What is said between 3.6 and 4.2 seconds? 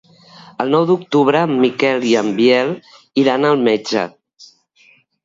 metge.